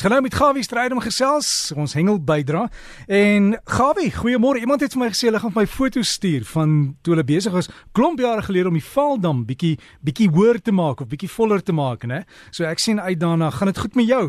[0.00, 2.62] Genoem met Gawie Strydom gesels, ons hengel bydra.
[3.04, 4.62] En Gawie, goeiemôre.
[4.64, 6.70] Iemand het vir my gesê hulle gaan my foto's stuur van
[7.04, 11.02] toe hulle besig was klomp jare gelede om die Vaaldam bietjie bietjie hoër te maak
[11.04, 12.22] of bietjie voller te maak, né?
[12.48, 13.50] So ek sien uit daarna.
[13.52, 14.24] Gaan dit goed met jou?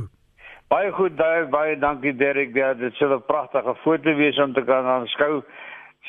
[0.68, 2.52] Baie goed, baie, baie dankie Derek.
[2.52, 5.40] Ja, dit sou 'n pragtige foto wees om te kan aanskou.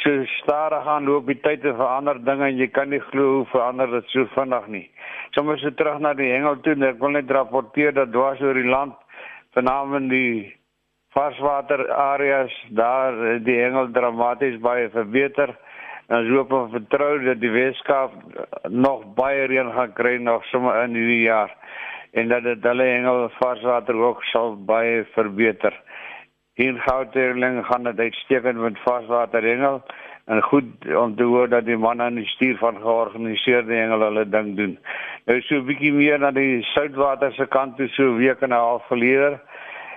[0.03, 3.47] So stadig gaan loop die tyd te verander dinge en jy kan nie glo hoe
[3.47, 4.91] verander dit so vinnig nie.
[5.31, 8.55] Sommige se terug na die hengel toe en ek wil net rapporteer dat dwars oor
[8.55, 8.95] die land
[9.53, 10.57] vanaand die
[11.12, 15.52] varswater areas daar die hengel dramaties baie verbeter
[16.09, 18.15] en ons hoop en vertrou dat die Weskaap
[18.69, 21.52] nog baie reën gaan kry nog sommer in hierdie jaar
[22.12, 25.73] en dat dit hulle hengel varswater ook sal baie verbeter.
[26.61, 29.80] Hier Gauteng gaan dit uitstekend met varswater hengel
[30.25, 34.28] en goed om te hoor dat die manne in die stuur van georganiseerde hengel hulle
[34.28, 34.78] ding doen.
[35.27, 38.59] Nou so 'n bietjie meer na die soutwater se kant toe so week en 'n
[38.59, 39.41] half gelede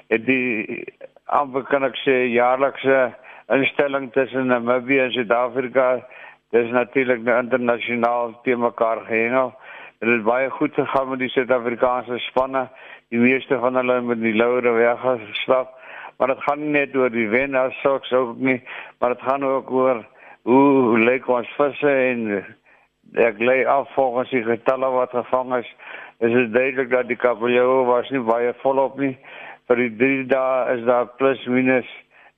[0.10, 0.86] het die
[1.26, 3.14] amper kan ek sê jaarlikse
[3.50, 6.06] instelling tussen Namibië en Suid-Afrika
[6.52, 9.54] dis natuurlik nou internasionaal te mekaar gehengel.
[10.00, 12.70] Dit het baie goed gegaan met die Suid-Afrikaanse spanne.
[13.10, 15.73] Die meeste van hulle met die louere weggestap.
[16.17, 18.62] Maar dit gaan nie net oor die wen as sulks ook nie,
[19.00, 20.06] maar dit gaan ook oor
[20.42, 22.45] hoe lyk ons visse en
[23.17, 25.69] ek lê af volgens die getalle wat gevang is.
[26.19, 29.16] Is dit duidelik dat die kabeljou was nie baie volop nie.
[29.67, 31.89] Vir die 3 dae is daar plus minus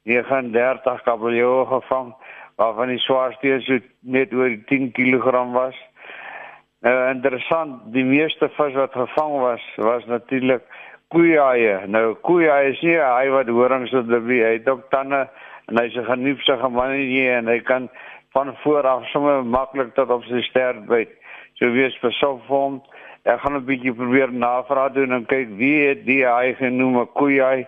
[0.08, 2.14] 39 kabeljou gevang,
[2.55, 5.75] waarvan die swaarste so net oor 10 kg was.
[6.86, 10.64] Nou interessant, die meeste vis wat gevang was, was natuurlik
[11.14, 11.73] koeie.
[11.88, 15.25] Nou koeie is nie hy wat horings die hy het ook tande
[15.67, 17.89] en hy's 'n geniepsige mannetjie en hy kan
[18.38, 21.10] van voor af sommer maklik tot op sy stert byt.
[21.58, 22.76] So wees besorg vir hom.
[23.26, 27.40] Ek gaan 'n bietjie probeer navraag doen en kyk wie het die hy genoem koei
[27.42, 27.66] hy.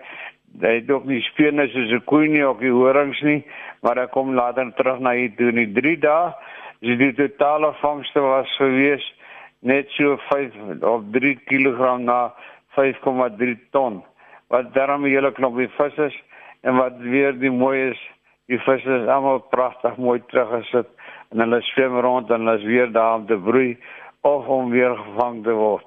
[0.61, 3.43] Hy het ook nie spene soos 'n koei nie of die horings nie,
[3.81, 6.33] maar hy kom later terug na hier toe in die 3 dae.
[6.81, 9.13] Dis die totale vangste was gewees
[9.61, 12.33] net so 5 of 3 kg na
[12.77, 14.03] 5,3 ton.
[14.47, 16.23] Wat daarmee hele knoppie vis is
[16.61, 18.09] en wat weer die mooi is,
[18.49, 20.89] die visse is almal pragtig mooi teruggesit
[21.29, 23.77] en hulle swem rond en hulle is weer daar om te broei
[24.25, 25.85] of om weer gevang te word.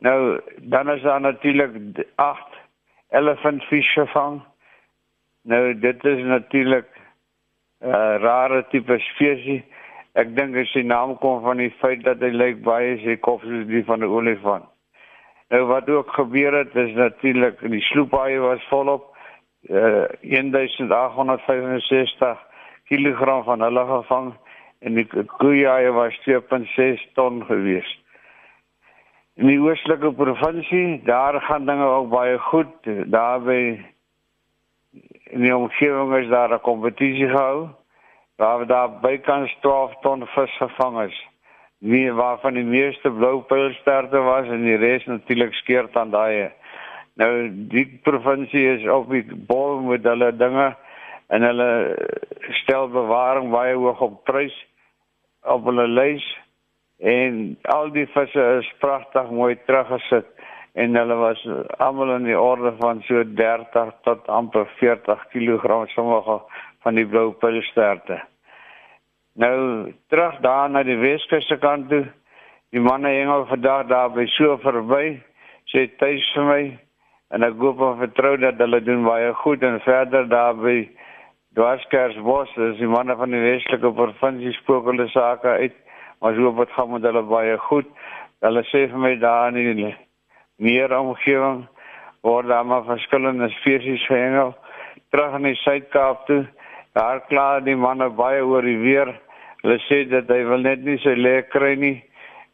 [0.00, 0.40] Nou
[0.72, 2.60] dan is daar natuurlik 8
[3.10, 4.40] elephantfish gevang.
[5.42, 6.88] Nou dit is natuurlik
[7.80, 9.62] 'n uh, rare tipe spesies.
[10.12, 13.66] Ek dink sy naam kom van die feit dat hy lyk baie sy kop soos
[13.66, 14.64] die van 'n olifant.
[15.48, 19.15] Nou wat ook gebeur het is natuurlik die sloepaai was volop
[19.68, 22.38] uh 1865
[22.88, 24.34] kg van hulle gevang
[24.78, 28.04] en die koeie was 2.6 ton gewees.
[29.36, 32.72] In die oostelike provinsie, daar gaan dinge ook baie goed.
[33.12, 33.84] Daar by
[35.24, 37.68] in die omgewing is daar 'n kompetisie gehou
[38.36, 41.26] waar daar bykans 12 ton vis gevang is.
[41.78, 46.50] Wie waarvan die meeste bloupylsterte was en die res natuurlik skeert aan daai.
[47.16, 50.66] Nou die provinsie is op die bol met hulle dinge
[51.32, 51.68] en hulle
[52.62, 54.56] stel bewaring baie hoog op prys
[55.48, 56.26] op hulle lys
[57.00, 60.28] en al die visse is pragtig mooi teruggesit
[60.76, 61.40] en hulle was
[61.80, 66.40] almal in die orde van so 30 tot amper 40 kg sommige
[66.84, 68.20] van die blou pilsterte.
[69.40, 72.04] Nou terug daar na die Weskus se kant toe.
[72.72, 75.16] Die manne hengel vandag daar by so verby.
[75.72, 76.62] Sê tuis vir my
[77.34, 80.78] en ek hoop en vertrou dat hulle doen baie goed en verder daar by
[81.56, 85.76] Dwarskersbos is die manne van die Weselike provinsie spook hulle sake uit.
[86.20, 87.88] Ons hoop dit gaan met hulle baie goed.
[88.44, 89.94] Hulle sê vir my daar in die
[90.60, 91.62] meer omgewing
[92.26, 94.52] word daar maar verskillende spesies gehengel
[95.14, 96.42] terug in die Suid-Kaap toe.
[96.92, 99.14] Daar kla die manne baie oor die weer.
[99.62, 101.96] Hulle sê dat hy wil net nie sy lê kry nie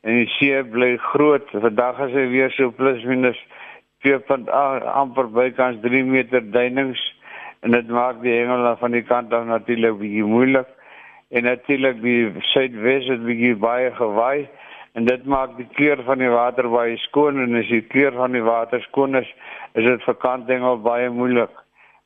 [0.07, 1.51] en die see bly groot.
[1.51, 3.39] Vandag is hy weer so plus minus
[4.05, 7.01] 2.8 amper bykans 3 meter duinings.
[7.63, 10.69] En dit maak die hengel van die kant af natuurlik bietjie moeilik.
[11.31, 14.49] En natuurlik die suidwes het bietjie baie gewaai.
[14.99, 17.39] En dit maak die kleur van die water baie skoon.
[17.45, 19.31] En as die kleur van die water skoon is
[19.79, 21.55] is dit vir kanthengel baie moeilik.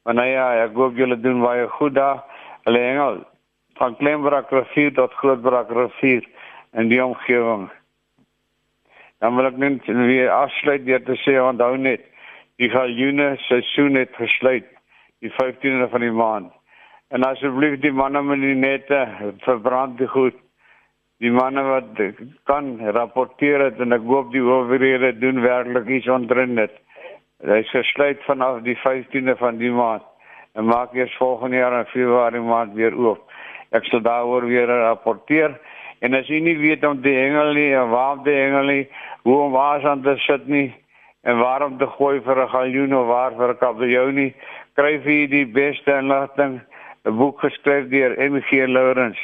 [0.04, 2.22] Maar nou ja ek hoop julle doen baie goed daar.
[2.68, 3.24] Hulle hengel
[3.80, 6.28] van Kleinbrak rivier tot Grootbrak rivier
[6.72, 7.66] in die omgewing
[9.20, 12.04] dan wil ek net weer afsluit deur te sê onthou net
[12.60, 14.66] die galjoene seisoen het gesluit
[15.24, 16.52] die 15de van die maand.
[17.08, 19.00] En asseblief die manne met die nette
[19.44, 20.36] verbrand die goed.
[21.22, 22.00] Die manne wat
[22.50, 26.74] kan rapporteer het en ek hoop die owerhede doen werklik iets onder dit.
[27.40, 30.04] Is gesluit vanaf die 15de van die maand
[30.56, 33.32] en maak eers volgende jaar in Februarie maand weer oop.
[33.76, 35.56] Ek sal daaroor weer rapporteer
[36.00, 38.88] en as jy nie weet om die hengel nie en waar die hengel nie,
[39.22, 40.74] hoe om waar aan te sit nie
[41.22, 44.34] en waarom te gooi vir 'n galjoen of waar vir 'n kabeljou nie,
[44.76, 46.60] kry jy die beste inligting
[47.06, 49.20] 'n boek geskryf deur MG Lawrence.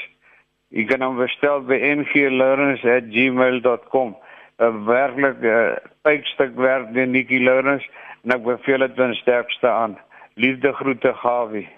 [0.70, 4.16] Jy kan hom bestel by mglawrence@gmail.com.
[4.58, 7.88] 'n Werklik 'n pypstuk werk deur Nikki Lawrence
[8.24, 9.98] en ek beveel dit ten sterkste aan.
[10.34, 11.68] Liefde groete Gawie.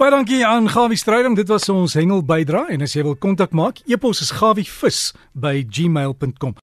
[0.00, 1.34] Baie dankie aan Gawie Strydom.
[1.36, 6.54] Dit was ons hengel bydra en as jy wil kontak maak, e-pos is gawievis@gmail.com.